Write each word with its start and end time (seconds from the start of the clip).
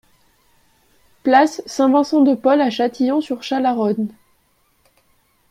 Place 1.21 1.61
Saint-Vincent 1.67 2.21
de 2.23 2.33
Paul 2.33 2.59
à 2.59 2.71
Châtillon-sur-Chalaronne 2.71 4.09